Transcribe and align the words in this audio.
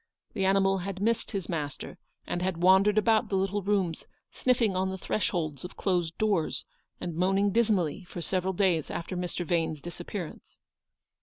The 0.33 0.45
animal 0.45 0.79
had 0.79 0.99
missed 0.99 1.29
his 1.29 1.47
master, 1.47 1.99
and 2.25 2.41
had 2.41 2.55
w 2.55 2.67
r 2.71 2.75
andered 2.75 2.97
about 2.97 3.29
the 3.29 3.35
little 3.35 3.61
rooms, 3.61 4.07
sniffing 4.31 4.75
on 4.75 4.89
the 4.89 4.97
thresholds 4.97 5.63
of 5.63 5.77
closed 5.77 6.17
doors, 6.17 6.65
and 6.99 7.13
moaning 7.13 7.51
dismally 7.51 8.03
for 8.05 8.19
several 8.19 8.53
days 8.53 8.89
after 8.89 9.15
Mr. 9.15 9.45
Vane's 9.45 9.79
disappearance. 9.79 10.59